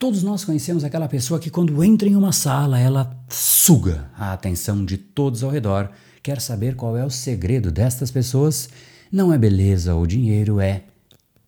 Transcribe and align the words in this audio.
Todos 0.00 0.22
nós 0.22 0.46
conhecemos 0.46 0.82
aquela 0.82 1.06
pessoa 1.06 1.38
que, 1.38 1.50
quando 1.50 1.84
entra 1.84 2.08
em 2.08 2.16
uma 2.16 2.32
sala, 2.32 2.80
ela 2.80 3.14
suga 3.28 4.10
a 4.16 4.32
atenção 4.32 4.82
de 4.82 4.96
todos 4.96 5.44
ao 5.44 5.50
redor. 5.50 5.90
Quer 6.22 6.40
saber 6.40 6.74
qual 6.74 6.96
é 6.96 7.04
o 7.04 7.10
segredo 7.10 7.70
destas 7.70 8.10
pessoas? 8.10 8.70
Não 9.12 9.30
é 9.30 9.36
beleza 9.36 9.94
ou 9.94 10.06
dinheiro, 10.06 10.58
é 10.58 10.84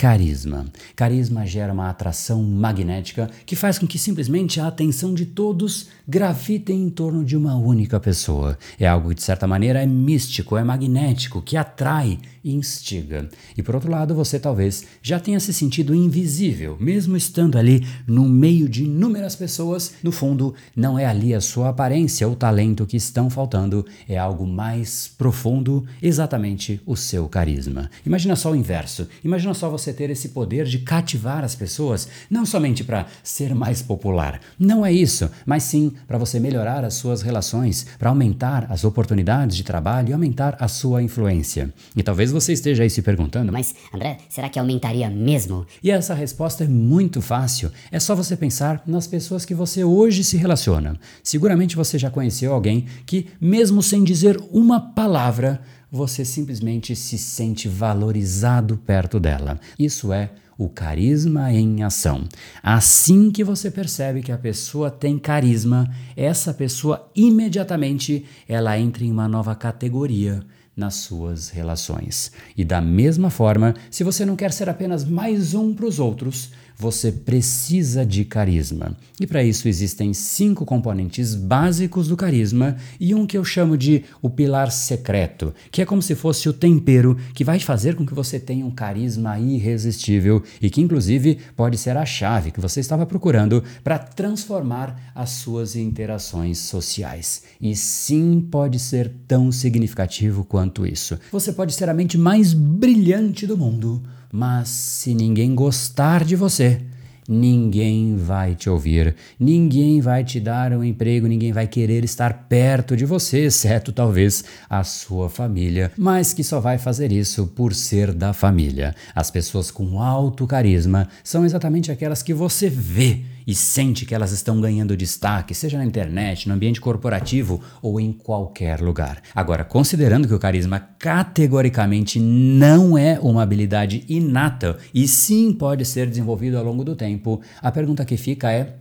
Carisma. 0.03 0.67
Carisma 0.97 1.47
gera 1.47 1.73
uma 1.73 1.89
atração 1.89 2.43
magnética 2.43 3.31
que 3.47 3.55
faz 3.55 3.79
com 3.79 3.87
que 3.87 4.01
simplesmente 4.01 4.59
a 4.59 4.67
atenção 4.67 5.15
de 5.15 5.25
todos 5.25 5.91
gravite 6.09 6.73
em 6.73 6.91
torno 6.91 7.25
de 7.25 7.37
uma 7.37 7.55
única 7.55 8.01
pessoa. 8.01 8.59
É 8.81 8.89
algo 8.89 9.11
que, 9.11 9.15
de 9.15 9.23
certa 9.23 9.47
maneira, 9.47 9.81
é 9.81 9.87
místico, 9.87 10.57
é 10.57 10.65
magnético, 10.65 11.41
que 11.41 11.57
atrai 11.57 12.19
e 12.43 12.53
instiga. 12.53 13.29
E 13.57 13.63
por 13.63 13.77
outro 13.77 13.93
lado, 13.93 14.13
você 14.13 14.41
talvez 14.41 14.85
já 15.01 15.21
tenha 15.21 15.39
se 15.39 15.53
sentido 15.53 15.95
invisível, 15.95 16.77
mesmo 16.81 17.17
estando 17.17 17.57
ali 17.57 17.87
no 18.05 18.29
meio 18.29 18.69
de 18.69 18.83
inúmeras 18.83 19.37
pessoas. 19.37 19.95
No 20.03 20.11
fundo, 20.11 20.53
não 20.75 20.99
é 20.99 21.07
ali 21.07 21.33
a 21.33 21.41
sua 21.41 21.69
aparência 21.69 22.27
ou 22.27 22.35
talento 22.35 22.87
que 22.87 22.97
estão 22.97 23.31
faltando, 23.31 23.87
é 24.09 24.19
algo 24.19 24.47
mais 24.47 25.07
profundo, 25.17 25.87
exatamente 26.03 26.81
o 26.85 26.97
seu 26.97 27.29
carisma. 27.29 27.89
Imagina 28.05 28.35
só 28.35 28.51
o 28.51 28.57
inverso. 28.57 29.07
Imagina 29.23 29.55
só 29.55 29.71
você 29.71 29.92
ter 29.93 30.11
esse 30.11 30.31
poder 30.31 30.65
de 30.65 30.79
cativar 30.79 31.45
as 31.45 31.55
pessoas, 31.55 32.09
não 32.31 32.45
somente 32.45 32.85
para 32.85 33.07
ser 33.23 33.55
mais 33.55 33.83
popular. 33.83 34.41
Não 34.59 34.85
é 34.85 34.93
isso, 34.93 35.31
mas 35.47 35.63
sim 35.65 35.93
para 36.07 36.19
você 36.19 36.39
melhorar 36.39 36.85
as 36.85 36.95
suas 36.95 37.23
relações, 37.23 37.87
para 37.99 38.11
aumentar 38.11 38.67
as 38.71 38.85
oportunidades 38.85 39.57
de 39.57 39.63
trabalho 39.63 40.11
e 40.11 40.13
aumentar 40.13 40.57
a 40.59 40.69
sua 40.69 41.03
influência. 41.03 41.73
E 41.97 42.03
talvez 42.03 42.31
você 42.31 42.53
esteja 42.53 42.83
aí 42.83 42.91
se 42.91 43.03
perguntando: 43.03 43.53
Mas, 43.53 43.75
André, 43.93 44.19
será 44.29 44.49
que 44.49 44.59
aumentaria 44.59 45.09
mesmo? 45.11 45.67
E 45.83 45.91
essa 45.91 46.15
resposta 46.15 46.65
é 46.65 46.69
muito 46.69 47.21
fácil. 47.21 47.71
É 47.91 47.99
só 47.99 48.15
você 48.15 48.37
pensar 48.37 48.83
nas 48.87 49.07
pessoas 49.07 49.45
que 49.45 49.55
você 49.55 49.85
hoje 49.85 50.25
se 50.25 50.37
relaciona. 50.37 50.99
Seguramente 51.23 51.77
você 51.77 51.99
já 51.99 52.11
conheceu 52.11 52.53
alguém 52.53 52.87
que, 53.07 53.29
mesmo 53.41 53.83
sem 53.83 54.05
dizer 54.05 54.41
uma 54.51 54.81
palavra, 54.81 55.61
você 55.93 56.25
simplesmente 56.25 56.97
se 56.97 57.19
sente 57.19 57.69
valorizado 57.69 58.79
perto 58.79 59.21
dela. 59.21 59.61
Isso 59.79 60.11
é 60.11 60.31
o 60.57 60.67
carisma 60.67 61.53
em 61.53 61.83
ação. 61.83 62.27
Assim 62.63 63.31
que 63.31 63.45
você 63.45 63.71
percebe 63.71 64.23
que 64.23 64.33
a 64.33 64.39
pessoa 64.39 64.91
tem 64.91 65.19
carisma, 65.19 65.93
essa 66.17 66.55
pessoa 66.55 67.11
imediatamente 67.15 68.25
ela 68.49 68.79
entra 68.79 69.05
em 69.05 69.13
uma 69.13 69.29
nova 69.29 69.55
categoria 69.55 70.43
nas 70.75 70.95
suas 70.95 71.51
relações. 71.51 72.33
E 72.57 72.65
da 72.65 72.81
mesma 72.81 73.29
forma, 73.29 73.75
se 73.91 74.03
você 74.03 74.25
não 74.25 74.35
quer 74.35 74.51
ser 74.51 74.71
apenas 74.71 75.05
mais 75.05 75.53
um 75.53 75.75
para 75.75 75.85
os 75.85 75.99
outros, 75.99 76.53
você 76.83 77.13
precisa 77.13 78.05
de 78.05 78.25
carisma. 78.25 78.97
E 79.21 79.27
para 79.27 79.45
isso 79.45 79.69
existem 79.69 80.13
cinco 80.13 80.67
componentes 80.67 81.33
básicos 81.33 82.09
do 82.09 82.17
carisma 82.17 82.77
e 82.99 83.15
um 83.15 83.25
que 83.25 83.39
eu 83.39 83.45
chamo 83.45 83.79
de 83.79 84.03
o 84.21 84.29
pilar 84.29 84.73
secreto, 84.73 85.55
que 85.71 85.81
é 85.81 85.87
como 85.87 86.03
se 86.03 86.17
fosse 86.17 86.49
o 86.49 86.53
tempero 86.53 87.17
que 87.35 87.45
vai 87.45 87.61
fazer 87.61 87.95
com 87.95 88.05
que 88.05 88.13
você 88.13 88.41
tenha 88.41 88.67
um 88.67 88.71
carisma 88.73 89.39
irresistível 89.39 90.43
e 90.61 90.69
que, 90.69 90.81
inclusive, 90.81 91.39
pode 91.55 91.79
ser 91.79 91.97
a 91.97 92.05
chave 92.05 92.51
que 92.51 92.61
você 92.61 92.81
estava 92.81 93.07
procurando 93.07 93.63
para 93.85 93.97
transformar 93.97 95.13
as 95.15 95.31
suas 95.31 95.77
interações 95.77 96.59
sociais. 96.59 97.45
E 97.61 97.77
sim, 97.77 98.41
pode 98.51 98.81
ser 98.81 99.13
tão 99.29 99.53
significativo 99.53 100.45
quanto 100.45 100.85
isso. 100.85 101.17
Você 101.31 101.53
pode 101.53 101.75
ser 101.75 101.89
a 101.89 101.95
mente 101.95 102.19
mais 102.19 102.53
brilhante 102.53 103.47
do 103.47 103.57
mundo 103.57 104.03
mas 104.33 104.71
se 104.71 105.15
ninguém 105.15 105.55
gostar 105.55 106.25
de 106.25 106.35
você, 106.35 106.81
ninguém 107.29 108.17
vai 108.17 108.55
te 108.55 108.71
ouvir, 108.71 109.15
ninguém 109.39 110.01
vai 110.01 110.25
te 110.25 110.41
dar 110.41 110.73
um 110.73 110.83
emprego, 110.83 111.27
ninguém 111.27 111.53
vai 111.53 111.67
querer 111.67 112.03
estar 112.03 112.47
perto 112.49 112.97
de 112.97 113.05
você, 113.05 113.45
exceto 113.45 113.93
talvez 113.93 114.43
a 114.71 114.83
sua 114.83 115.29
família, 115.29 115.93
mas 115.99 116.33
que 116.33 116.43
só 116.43 116.61
vai 116.61 116.79
fazer 116.79 117.13
isso 117.13 117.47
por 117.49 117.75
ser 117.75 118.13
da 118.13 118.33
família. 118.33 118.95
As 119.15 119.31
pessoas 119.31 119.71
com 119.71 120.01
alto 120.01 120.47
carisma 120.47 121.09
são 121.23 121.45
exatamente 121.45 121.93
aquelas 121.93 122.23
que 122.23 122.33
você 122.33 122.71
vê 122.71 123.21
e 123.47 123.55
sente 123.55 124.05
que 124.05 124.15
elas 124.15 124.33
estão 124.33 124.61
ganhando 124.61 124.97
destaque, 124.97 125.55
seja 125.55 125.79
na 125.79 125.85
internet, 125.85 126.49
no 126.49 126.55
ambiente 126.55 126.81
corporativo 126.81 127.61
ou 127.81 128.01
em 128.01 128.13
qualquer 128.13 128.81
lugar. 128.81 129.23
Agora, 129.35 129.65
considerando 129.65 130.29
que 130.29 130.35
o 130.35 130.39
carisma 130.39 130.81
categoricamente 130.99 132.19
não 132.21 132.97
é 132.97 133.19
uma 133.21 133.43
habilidade 133.43 134.05
inata 134.09 134.79
e 134.95 135.07
sim 135.07 135.53
pode 135.53 135.85
ser 135.85 136.09
desenvolvido 136.09 136.57
ao 136.57 136.65
longo 136.65 136.85
do 136.85 136.97
tempo, 136.97 137.41
a 137.61 137.71
pergunta 137.71 138.05
que 138.05 138.17
fica 138.17 138.53
é: 138.53 138.77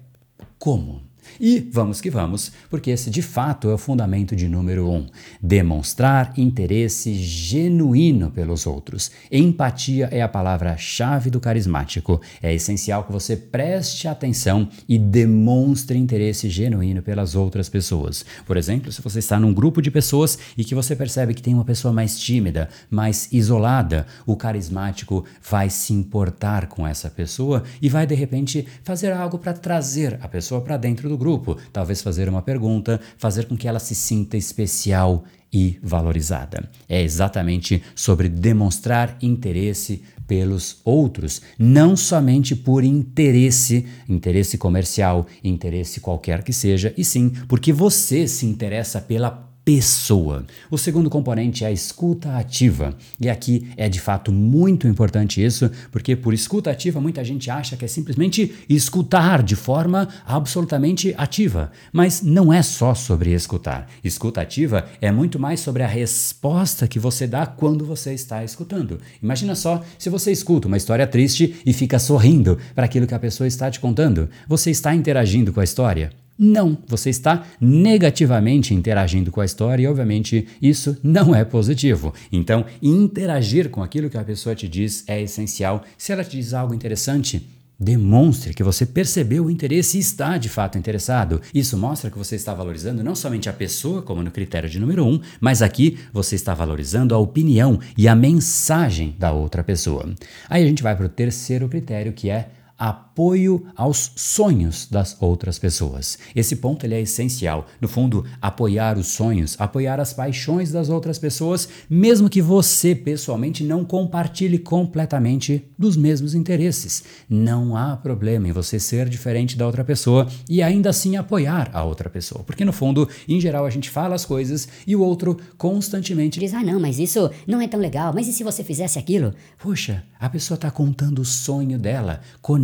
como? 0.57 1.10
E 1.39 1.59
vamos 1.71 2.01
que 2.01 2.09
vamos, 2.09 2.51
porque 2.69 2.91
esse 2.91 3.09
de 3.09 3.21
fato 3.21 3.69
é 3.69 3.73
o 3.73 3.77
fundamento 3.77 4.35
de 4.35 4.47
número 4.47 4.89
um: 4.89 5.07
demonstrar 5.41 6.33
interesse 6.37 7.13
genuíno 7.15 8.31
pelos 8.31 8.65
outros. 8.65 9.11
Empatia 9.31 10.09
é 10.11 10.21
a 10.21 10.27
palavra-chave 10.27 11.29
do 11.29 11.39
carismático. 11.39 12.21
É 12.41 12.53
essencial 12.53 13.03
que 13.03 13.11
você 13.11 13.35
preste 13.35 14.07
atenção 14.07 14.67
e 14.87 14.97
demonstre 14.97 15.97
interesse 15.97 16.49
genuíno 16.49 17.01
pelas 17.01 17.35
outras 17.35 17.69
pessoas. 17.69 18.25
Por 18.45 18.57
exemplo, 18.57 18.91
se 18.91 19.01
você 19.01 19.19
está 19.19 19.39
num 19.39 19.53
grupo 19.53 19.81
de 19.81 19.91
pessoas 19.91 20.37
e 20.57 20.63
que 20.63 20.75
você 20.75 20.95
percebe 20.95 21.33
que 21.33 21.41
tem 21.41 21.53
uma 21.53 21.65
pessoa 21.65 21.93
mais 21.93 22.19
tímida, 22.19 22.69
mais 22.89 23.27
isolada, 23.31 24.05
o 24.25 24.35
carismático 24.35 25.25
vai 25.41 25.69
se 25.69 25.93
importar 25.93 26.67
com 26.67 26.87
essa 26.87 27.09
pessoa 27.09 27.63
e 27.81 27.89
vai 27.89 28.05
de 28.05 28.15
repente 28.15 28.67
fazer 28.83 29.11
algo 29.11 29.37
para 29.37 29.53
trazer 29.53 30.19
a 30.21 30.27
pessoa 30.27 30.61
para 30.61 30.77
dentro 30.77 31.10
do 31.11 31.17
grupo, 31.17 31.57
talvez 31.71 32.01
fazer 32.01 32.27
uma 32.27 32.41
pergunta, 32.41 32.99
fazer 33.17 33.45
com 33.45 33.55
que 33.55 33.67
ela 33.67 33.79
se 33.79 33.93
sinta 33.93 34.37
especial 34.37 35.23
e 35.53 35.77
valorizada. 35.83 36.69
É 36.87 37.01
exatamente 37.01 37.83
sobre 37.93 38.29
demonstrar 38.29 39.17
interesse 39.21 40.01
pelos 40.25 40.79
outros, 40.85 41.41
não 41.59 41.97
somente 41.97 42.55
por 42.55 42.85
interesse, 42.85 43.85
interesse 44.07 44.57
comercial, 44.57 45.27
interesse 45.43 45.99
qualquer 45.99 46.41
que 46.41 46.53
seja, 46.53 46.93
e 46.97 47.03
sim 47.03 47.29
porque 47.49 47.73
você 47.73 48.27
se 48.27 48.45
interessa 48.45 49.01
pela 49.01 49.50
pessoa. 49.63 50.45
O 50.69 50.77
segundo 50.77 51.09
componente 51.09 51.63
é 51.63 51.67
a 51.67 51.71
escuta 51.71 52.35
ativa. 52.37 52.95
E 53.19 53.29
aqui 53.29 53.67
é 53.77 53.87
de 53.87 53.99
fato 53.99 54.31
muito 54.31 54.87
importante 54.87 55.43
isso, 55.43 55.69
porque 55.91 56.15
por 56.15 56.33
escuta 56.33 56.71
ativa 56.71 56.99
muita 56.99 57.23
gente 57.23 57.49
acha 57.49 57.77
que 57.77 57.85
é 57.85 57.87
simplesmente 57.87 58.53
escutar 58.67 59.43
de 59.43 59.55
forma 59.55 60.07
absolutamente 60.25 61.13
ativa. 61.17 61.71
Mas 61.93 62.21
não 62.21 62.51
é 62.51 62.61
só 62.61 62.93
sobre 62.95 63.31
escutar. 63.33 63.89
Escuta 64.03 64.41
ativa 64.41 64.85
é 64.99 65.11
muito 65.11 65.39
mais 65.39 65.59
sobre 65.59 65.83
a 65.83 65.87
resposta 65.87 66.87
que 66.87 66.99
você 66.99 67.27
dá 67.27 67.45
quando 67.45 67.85
você 67.85 68.13
está 68.13 68.43
escutando. 68.43 68.99
Imagina 69.21 69.55
só 69.55 69.83
se 69.97 70.09
você 70.09 70.31
escuta 70.31 70.67
uma 70.67 70.77
história 70.77 71.05
triste 71.05 71.61
e 71.65 71.73
fica 71.73 71.99
sorrindo 71.99 72.57
para 72.73 72.85
aquilo 72.85 73.07
que 73.07 73.13
a 73.13 73.19
pessoa 73.19 73.47
está 73.47 73.69
te 73.69 73.79
contando. 73.79 74.29
Você 74.47 74.71
está 74.71 74.95
interagindo 74.95 75.53
com 75.53 75.59
a 75.59 75.63
história? 75.63 76.11
Não, 76.43 76.75
você 76.87 77.11
está 77.11 77.45
negativamente 77.61 78.73
interagindo 78.73 79.31
com 79.31 79.41
a 79.41 79.45
história 79.45 79.83
e, 79.83 79.87
obviamente, 79.87 80.47
isso 80.59 80.97
não 81.03 81.35
é 81.35 81.45
positivo. 81.45 82.11
Então, 82.31 82.65
interagir 82.81 83.69
com 83.69 83.83
aquilo 83.83 84.09
que 84.09 84.17
a 84.17 84.23
pessoa 84.23 84.55
te 84.55 84.67
diz 84.67 85.03
é 85.05 85.21
essencial. 85.21 85.83
Se 85.95 86.11
ela 86.11 86.23
te 86.23 86.37
diz 86.37 86.55
algo 86.55 86.73
interessante, 86.73 87.47
Demonstre 87.83 88.53
que 88.53 88.61
você 88.61 88.85
percebeu 88.85 89.45
o 89.45 89.49
interesse 89.49 89.97
e 89.97 90.01
está 90.01 90.37
de 90.37 90.47
fato 90.47 90.77
interessado. 90.77 91.41
Isso 91.51 91.75
mostra 91.75 92.11
que 92.11 92.17
você 92.17 92.35
está 92.35 92.53
valorizando 92.53 93.03
não 93.03 93.15
somente 93.15 93.49
a 93.49 93.53
pessoa, 93.53 94.03
como 94.03 94.21
no 94.21 94.29
critério 94.29 94.69
de 94.69 94.79
número 94.79 95.03
um, 95.03 95.19
mas 95.39 95.63
aqui 95.63 95.97
você 96.13 96.35
está 96.35 96.53
valorizando 96.53 97.15
a 97.15 97.17
opinião 97.17 97.79
e 97.97 98.07
a 98.07 98.15
mensagem 98.15 99.15
da 99.17 99.31
outra 99.31 99.63
pessoa. 99.63 100.13
Aí 100.47 100.63
a 100.63 100.67
gente 100.67 100.83
vai 100.83 100.95
para 100.95 101.07
o 101.07 101.09
terceiro 101.09 101.67
critério, 101.67 102.13
que 102.13 102.29
é 102.29 102.49
apoio 102.81 103.67
aos 103.75 104.11
sonhos 104.15 104.87
das 104.89 105.15
outras 105.21 105.59
pessoas. 105.59 106.17
Esse 106.35 106.55
ponto 106.55 106.83
ele 106.83 106.95
é 106.95 107.01
essencial. 107.01 107.67
No 107.79 107.87
fundo, 107.87 108.25
apoiar 108.41 108.97
os 108.97 109.09
sonhos, 109.09 109.55
apoiar 109.59 109.99
as 109.99 110.13
paixões 110.13 110.71
das 110.71 110.89
outras 110.89 111.19
pessoas, 111.19 111.69
mesmo 111.87 112.27
que 112.27 112.41
você 112.41 112.95
pessoalmente 112.95 113.63
não 113.63 113.85
compartilhe 113.85 114.57
completamente 114.57 115.63
dos 115.77 115.95
mesmos 115.95 116.33
interesses. 116.33 117.03
Não 117.29 117.77
há 117.77 117.95
problema 117.95 118.47
em 118.47 118.51
você 118.51 118.79
ser 118.79 119.07
diferente 119.07 119.55
da 119.55 119.67
outra 119.67 119.83
pessoa 119.83 120.27
e 120.49 120.63
ainda 120.63 120.89
assim 120.89 121.15
apoiar 121.15 121.69
a 121.73 121.83
outra 121.83 122.09
pessoa. 122.09 122.43
Porque 122.43 122.65
no 122.65 122.73
fundo, 122.73 123.07
em 123.27 123.39
geral, 123.39 123.63
a 123.63 123.69
gente 123.69 123.91
fala 123.91 124.15
as 124.15 124.25
coisas 124.25 124.67
e 124.87 124.95
o 124.95 125.01
outro 125.01 125.37
constantemente 125.55 126.39
diz: 126.39 126.51
"Ah, 126.51 126.63
não, 126.63 126.79
mas 126.79 126.97
isso 126.97 127.29
não 127.45 127.61
é 127.61 127.67
tão 127.67 127.79
legal. 127.79 128.11
Mas 128.11 128.27
e 128.27 128.33
se 128.33 128.43
você 128.43 128.63
fizesse 128.63 128.97
aquilo?" 128.97 129.35
Poxa, 129.59 130.03
a 130.19 130.27
pessoa 130.27 130.55
está 130.55 130.71
contando 130.71 131.19
o 131.19 131.25
sonho 131.25 131.77
dela. 131.77 132.21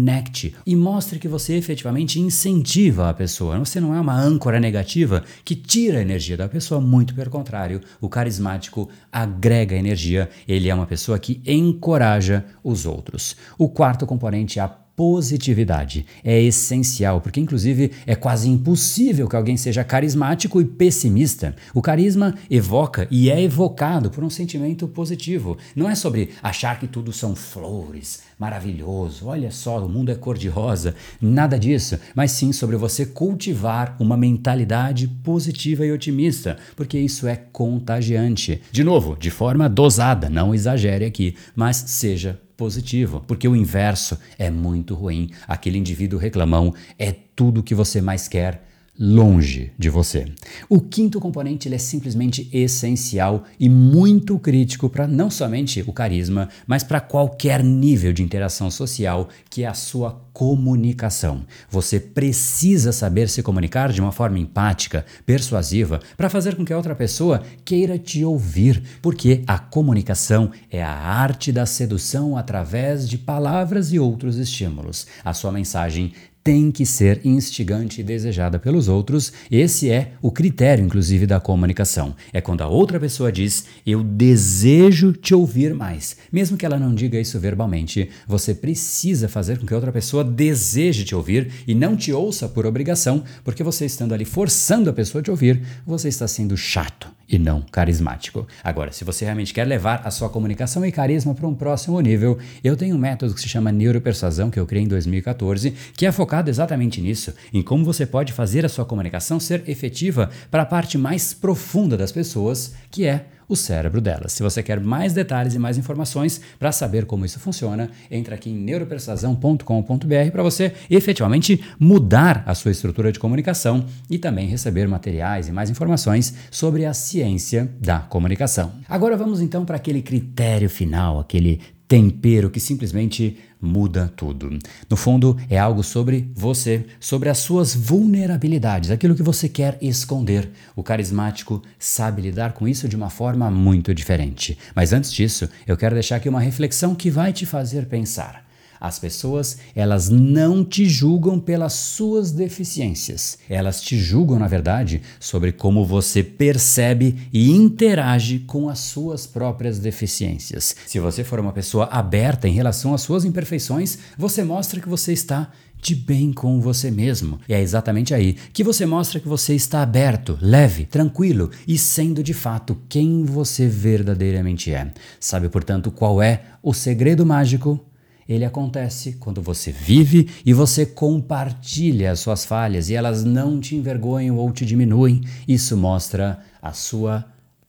Conecte 0.07 0.55
e 0.65 0.73
mostre 0.73 1.19
que 1.19 1.27
você 1.27 1.55
efetivamente 1.55 2.17
incentiva 2.17 3.09
a 3.09 3.13
pessoa. 3.13 3.59
Você 3.59 3.81
não 3.81 3.93
é 3.93 3.99
uma 3.99 4.17
âncora 4.17 4.57
negativa 4.57 5.21
que 5.43 5.53
tira 5.53 5.99
a 5.99 6.01
energia 6.01 6.37
da 6.37 6.47
pessoa, 6.47 6.79
muito 6.79 7.13
pelo 7.13 7.29
contrário. 7.29 7.81
O 7.99 8.07
carismático 8.07 8.89
agrega 9.11 9.75
energia, 9.75 10.29
ele 10.47 10.69
é 10.69 10.73
uma 10.73 10.85
pessoa 10.85 11.19
que 11.19 11.41
encoraja 11.45 12.45
os 12.63 12.85
outros. 12.85 13.35
O 13.57 13.67
quarto 13.67 14.05
componente 14.05 14.59
é 14.59 14.61
a 14.61 14.86
positividade. 14.97 16.07
É 16.23 16.41
essencial, 16.41 17.21
porque 17.21 17.39
inclusive 17.39 17.91
é 18.07 18.15
quase 18.15 18.49
impossível 18.49 19.27
que 19.29 19.35
alguém 19.35 19.55
seja 19.55 19.83
carismático 19.83 20.59
e 20.59 20.65
pessimista. 20.65 21.55
O 21.71 21.83
carisma 21.83 22.33
evoca 22.49 23.07
e 23.11 23.29
é 23.29 23.39
evocado 23.39 24.09
por 24.09 24.23
um 24.23 24.29
sentimento 24.29 24.87
positivo. 24.87 25.55
Não 25.75 25.87
é 25.87 25.93
sobre 25.93 26.31
achar 26.41 26.79
que 26.79 26.87
tudo 26.87 27.13
são 27.13 27.35
flores, 27.35 28.21
maravilhoso, 28.39 29.27
olha 29.27 29.51
só, 29.51 29.85
o 29.85 29.87
mundo 29.87 30.11
é 30.11 30.15
cor-de-rosa, 30.15 30.95
nada 31.21 31.59
disso, 31.59 31.99
mas 32.15 32.31
sim 32.31 32.51
sobre 32.51 32.75
você 32.75 33.05
cultivar 33.05 33.95
uma 33.99 34.17
mentalidade 34.17 35.07
positiva 35.23 35.85
e 35.85 35.91
otimista, 35.91 36.57
porque 36.75 36.97
isso 36.97 37.27
é 37.27 37.35
contagiante. 37.35 38.63
De 38.71 38.83
novo, 38.83 39.15
de 39.15 39.29
forma 39.29 39.69
dosada, 39.69 40.27
não 40.27 40.55
exagere 40.55 41.05
aqui, 41.05 41.35
mas 41.55 41.77
seja 41.77 42.39
positivo, 42.57 43.23
porque 43.27 43.47
o 43.47 43.55
inverso 43.55 44.19
é 44.37 44.49
muito 44.49 44.95
ruim. 44.95 45.29
Aquele 45.47 45.77
indivíduo 45.77 46.19
reclamão 46.19 46.73
é 46.97 47.13
tudo 47.35 47.63
que 47.63 47.75
você 47.75 48.01
mais 48.01 48.27
quer 48.27 48.67
longe 48.99 49.71
de 49.77 49.89
você. 49.89 50.25
O 50.67 50.79
quinto 50.79 51.19
componente 51.19 51.67
ele 51.67 51.75
é 51.75 51.79
simplesmente 51.79 52.49
essencial 52.51 53.43
e 53.59 53.69
muito 53.69 54.39
crítico 54.39 54.89
para 54.89 55.07
não 55.07 55.29
somente 55.29 55.83
o 55.85 55.93
carisma, 55.93 56.49
mas 56.65 56.83
para 56.83 56.99
qualquer 56.99 57.63
nível 57.63 58.11
de 58.11 58.23
interação 58.23 58.71
social, 58.71 59.29
que 59.49 59.63
é 59.63 59.67
a 59.67 59.73
sua 59.73 60.21
comunicação. 60.33 61.45
Você 61.69 61.99
precisa 61.99 62.91
saber 62.91 63.29
se 63.29 63.41
comunicar 63.41 63.91
de 63.91 64.01
uma 64.01 64.11
forma 64.11 64.39
empática, 64.39 65.05
persuasiva, 65.25 65.99
para 66.15 66.29
fazer 66.29 66.55
com 66.55 66.63
que 66.63 66.73
a 66.73 66.77
outra 66.77 66.95
pessoa 66.95 67.41
queira 67.65 67.97
te 67.97 68.23
ouvir, 68.23 68.83
porque 69.01 69.43
a 69.47 69.57
comunicação 69.57 70.51
é 70.69 70.83
a 70.83 70.91
arte 70.91 71.51
da 71.51 71.65
sedução 71.65 72.37
através 72.37 73.09
de 73.09 73.17
palavras 73.17 73.91
e 73.91 73.99
outros 73.99 74.37
estímulos. 74.37 75.07
A 75.23 75.33
sua 75.33 75.51
mensagem 75.51 76.13
tem 76.47 76.71
que 76.71 76.85
ser 76.85 77.19
instigante 77.25 77.99
e 77.99 78.03
desejada 78.05 78.57
pelos 78.57 78.87
outros. 78.87 79.33
Esse 79.51 79.91
é 79.91 80.13
o 80.21 80.31
critério, 80.31 80.85
inclusive, 80.85 81.27
da 81.27 81.41
comunicação. 81.41 82.15
É 82.31 82.39
quando 82.39 82.61
a 82.61 82.69
outra 82.69 82.97
pessoa 82.97 83.29
diz: 83.29 83.65
Eu 83.85 84.01
desejo 84.01 85.11
te 85.11 85.35
ouvir 85.35 85.73
mais. 85.73 86.15
Mesmo 86.31 86.55
que 86.55 86.65
ela 86.65 86.79
não 86.79 86.95
diga 86.95 87.19
isso 87.19 87.37
verbalmente, 87.37 88.09
você 88.25 88.55
precisa 88.55 89.27
fazer 89.27 89.57
com 89.59 89.65
que 89.65 89.73
a 89.73 89.75
outra 89.75 89.91
pessoa 89.91 90.23
deseje 90.23 91.03
te 91.03 91.13
ouvir 91.13 91.51
e 91.67 91.75
não 91.75 91.97
te 91.97 92.13
ouça 92.13 92.47
por 92.47 92.65
obrigação, 92.65 93.25
porque 93.43 93.61
você 93.61 93.85
estando 93.85 94.13
ali 94.13 94.23
forçando 94.23 94.89
a 94.89 94.93
pessoa 94.93 95.19
a 95.19 95.23
te 95.25 95.31
ouvir, 95.31 95.61
você 95.85 96.07
está 96.07 96.29
sendo 96.29 96.55
chato 96.55 97.17
e 97.29 97.37
não 97.37 97.61
carismático. 97.61 98.47
Agora, 98.63 98.91
se 98.91 99.03
você 99.03 99.25
realmente 99.25 99.53
quer 99.53 99.65
levar 99.65 100.01
a 100.05 100.11
sua 100.11 100.29
comunicação 100.29 100.85
e 100.85 100.91
carisma 100.91 101.35
para 101.35 101.47
um 101.47 101.53
próximo 101.53 101.99
nível, 101.99 102.37
eu 102.63 102.77
tenho 102.77 102.95
um 102.95 102.99
método 102.99 103.33
que 103.33 103.41
se 103.41 103.49
chama 103.49 103.71
neuropersuasão 103.71 104.49
que 104.49 104.59
eu 104.59 104.65
criei 104.65 104.85
em 104.85 104.87
2014, 104.87 105.73
que 105.95 106.05
é 106.05 106.11
focado 106.37 106.49
exatamente 106.49 107.01
nisso, 107.01 107.33
em 107.53 107.61
como 107.61 107.83
você 107.83 108.05
pode 108.05 108.31
fazer 108.31 108.65
a 108.65 108.69
sua 108.69 108.85
comunicação 108.85 109.39
ser 109.39 109.63
efetiva 109.67 110.29
para 110.51 110.63
a 110.63 110.65
parte 110.65 110.97
mais 110.97 111.33
profunda 111.33 111.97
das 111.97 112.11
pessoas, 112.11 112.75
que 112.91 113.05
é 113.05 113.25
o 113.49 113.55
cérebro 113.55 114.01
delas. 114.01 114.33
Se 114.33 114.43
você 114.43 114.61
quer 114.61 114.79
mais 114.79 115.13
detalhes 115.13 115.55
e 115.55 115.59
mais 115.59 115.77
informações 115.77 116.41
para 116.59 116.71
saber 116.71 117.05
como 117.05 117.25
isso 117.25 117.39
funciona, 117.39 117.89
entra 118.11 118.35
aqui 118.35 118.49
em 118.49 118.55
neuropersuasão.com.br 118.55 120.31
para 120.31 120.43
você 120.43 120.73
efetivamente 120.89 121.63
mudar 121.79 122.43
a 122.45 122.53
sua 122.53 122.71
estrutura 122.71 123.11
de 123.11 123.19
comunicação 123.19 123.85
e 124.09 124.19
também 124.19 124.47
receber 124.47 124.87
materiais 124.87 125.47
e 125.47 125.51
mais 125.51 125.69
informações 125.69 126.33
sobre 126.51 126.85
a 126.85 126.93
ciência 126.93 127.71
da 127.79 127.99
comunicação. 127.99 128.73
Agora 128.87 129.15
vamos 129.15 129.39
então 129.39 129.63
para 129.63 129.77
aquele 129.77 130.01
critério 130.01 130.69
final, 130.69 131.19
aquele 131.19 131.61
tempero 131.87 132.49
que 132.49 132.59
simplesmente 132.59 133.37
muda 133.61 134.11
tudo. 134.15 134.57
No 134.89 134.97
fundo, 134.97 135.37
é 135.49 135.57
algo 135.57 135.83
sobre 135.83 136.29
você, 136.35 136.85
sobre 136.99 137.29
as 137.29 137.39
suas 137.39 137.73
vulnerabilidades, 137.73 138.91
aquilo 138.91 139.15
que 139.15 139.23
você 139.23 139.47
quer 139.49 139.77
esconder. 139.81 140.49
O 140.75 140.83
carismático 140.83 141.61
sabe 141.79 142.21
lidar 142.21 142.53
com 142.53 142.67
isso 142.67 142.87
de 142.87 142.95
uma 142.95 143.09
forma 143.09 143.49
muito 143.49 143.93
diferente. 143.93 144.57
Mas 144.75 144.93
antes 144.93 145.11
disso, 145.11 145.49
eu 145.65 145.77
quero 145.77 145.95
deixar 145.95 146.17
aqui 146.17 146.29
uma 146.29 146.41
reflexão 146.41 146.93
que 146.93 147.09
vai 147.09 147.31
te 147.33 147.45
fazer 147.45 147.85
pensar. 147.85 148.46
As 148.79 148.99
pessoas, 148.99 149.57
elas 149.75 150.09
não 150.09 150.63
te 150.63 150.85
julgam 150.85 151.39
pelas 151.39 151.73
suas 151.73 152.31
deficiências. 152.31 153.37
Elas 153.49 153.81
te 153.81 153.97
julgam, 153.97 154.39
na 154.39 154.47
verdade, 154.47 155.01
sobre 155.19 155.51
como 155.51 155.85
você 155.85 156.23
percebe 156.23 157.27
e 157.31 157.51
interage 157.51 158.39
com 158.39 158.69
as 158.69 158.79
suas 158.79 159.25
próprias 159.25 159.79
deficiências. 159.79 160.75
Se 160.85 160.99
você 160.99 161.23
for 161.23 161.39
uma 161.39 161.53
pessoa 161.53 161.85
aberta 161.85 162.47
em 162.47 162.53
relação 162.53 162.93
às 162.93 163.01
suas 163.01 163.25
imperfeições, 163.25 163.97
você 164.17 164.43
mostra 164.43 164.79
que 164.79 164.89
você 164.89 165.13
está 165.13 165.51
de 165.81 165.95
bem 165.95 166.33
com 166.33 166.59
você 166.59 166.89
mesmo. 166.89 167.39
E 167.47 167.53
é 167.53 167.61
exatamente 167.61 168.13
aí 168.13 168.33
que 168.53 168.63
você 168.63 168.85
mostra 168.85 169.19
que 169.19 169.27
você 169.27 169.53
está 169.53 169.81
aberto, 169.81 170.37
leve, 170.41 170.85
tranquilo 170.85 171.51
e 171.67 171.77
sendo 171.77 172.23
de 172.23 172.33
fato 172.33 172.77
quem 172.89 173.23
você 173.23 173.67
verdadeiramente 173.67 174.73
é. 174.73 174.91
Sabe, 175.19 175.49
portanto, 175.49 175.91
qual 175.91 176.21
é 176.21 176.41
o 176.61 176.73
segredo 176.73 177.25
mágico? 177.25 177.79
Ele 178.27 178.43
acontece 178.43 179.13
quando 179.13 179.41
você 179.41 179.71
vive 179.71 180.29
e 180.45 180.53
você 180.53 180.85
compartilha 180.85 182.11
as 182.11 182.19
suas 182.19 182.43
falhas 182.45 182.89
e 182.89 182.95
elas 182.95 183.23
não 183.23 183.59
te 183.59 183.75
envergonham 183.75 184.37
ou 184.37 184.51
te 184.51 184.65
diminuem. 184.65 185.21
Isso 185.47 185.77
mostra 185.77 186.39
a 186.61 186.73
sua 186.73 187.25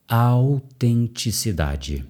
autenticidade. 0.08 2.04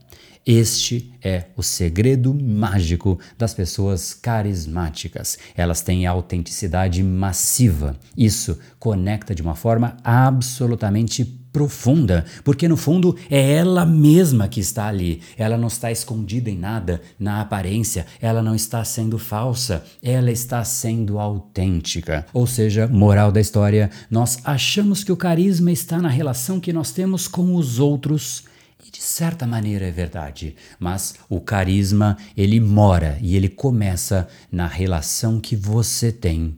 Este 0.46 1.12
é 1.22 1.44
o 1.56 1.62
segredo 1.62 2.32
mágico 2.32 3.20
das 3.36 3.52
pessoas 3.52 4.14
carismáticas. 4.14 5.38
Elas 5.54 5.82
têm 5.82 6.06
autenticidade 6.06 7.02
massiva. 7.02 7.94
Isso 8.16 8.58
conecta 8.78 9.34
de 9.34 9.42
uma 9.42 9.54
forma 9.54 9.98
absolutamente 10.02 11.22
profunda, 11.58 12.24
porque 12.44 12.68
no 12.68 12.76
fundo 12.76 13.16
é 13.28 13.54
ela 13.54 13.84
mesma 13.84 14.46
que 14.46 14.60
está 14.60 14.86
ali. 14.86 15.20
Ela 15.36 15.58
não 15.58 15.66
está 15.66 15.90
escondida 15.90 16.48
em 16.48 16.56
nada 16.56 17.02
na 17.18 17.40
aparência, 17.40 18.06
ela 18.20 18.40
não 18.40 18.54
está 18.54 18.84
sendo 18.84 19.18
falsa, 19.18 19.84
ela 20.00 20.30
está 20.30 20.62
sendo 20.62 21.18
autêntica. 21.18 22.24
Ou 22.32 22.46
seja, 22.46 22.86
moral 22.86 23.32
da 23.32 23.40
história, 23.40 23.90
nós 24.08 24.38
achamos 24.44 25.02
que 25.02 25.10
o 25.10 25.16
carisma 25.16 25.72
está 25.72 26.00
na 26.00 26.08
relação 26.08 26.60
que 26.60 26.72
nós 26.72 26.92
temos 26.92 27.26
com 27.26 27.56
os 27.56 27.80
outros. 27.80 28.44
E 28.86 28.88
de 28.88 29.02
certa 29.02 29.44
maneira 29.44 29.84
é 29.84 29.90
verdade, 29.90 30.54
mas 30.78 31.16
o 31.28 31.40
carisma 31.40 32.16
ele 32.36 32.60
mora 32.60 33.18
e 33.20 33.34
ele 33.34 33.48
começa 33.48 34.28
na 34.50 34.68
relação 34.68 35.40
que 35.40 35.56
você 35.56 36.12
tem 36.12 36.56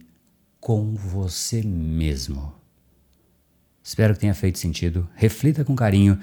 com 0.61 0.95
você 0.95 1.63
mesmo. 1.63 2.60
Espero 3.83 4.15
que 4.15 4.21
tenha 4.21 4.35
feito 4.35 4.59
sentido. 4.59 5.09
Reflita 5.15 5.65
com 5.65 5.75
carinho. 5.75 6.19